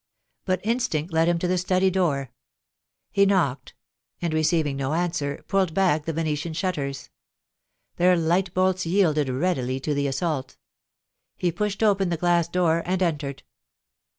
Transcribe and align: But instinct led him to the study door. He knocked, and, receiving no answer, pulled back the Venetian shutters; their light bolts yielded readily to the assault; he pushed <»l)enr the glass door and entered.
But 0.45 0.61
instinct 0.63 1.13
led 1.13 1.27
him 1.27 1.37
to 1.37 1.47
the 1.47 1.59
study 1.59 1.91
door. 1.91 2.31
He 3.11 3.23
knocked, 3.27 3.75
and, 4.19 4.33
receiving 4.33 4.75
no 4.75 4.93
answer, 4.95 5.43
pulled 5.47 5.75
back 5.75 6.05
the 6.05 6.11
Venetian 6.13 6.53
shutters; 6.53 7.11
their 7.97 8.17
light 8.17 8.51
bolts 8.55 8.83
yielded 8.83 9.29
readily 9.29 9.79
to 9.81 9.93
the 9.93 10.07
assault; 10.07 10.57
he 11.37 11.51
pushed 11.51 11.83
<»l)enr 11.83 12.09
the 12.09 12.17
glass 12.17 12.47
door 12.47 12.81
and 12.87 13.03
entered. 13.03 13.43